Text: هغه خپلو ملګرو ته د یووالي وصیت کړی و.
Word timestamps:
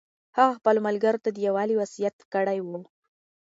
هغه 0.37 0.51
خپلو 0.59 0.79
ملګرو 0.87 1.23
ته 1.23 1.29
د 1.31 1.37
یووالي 1.47 1.75
وصیت 1.77 2.15
کړی 2.33 2.59
و. 2.61 2.67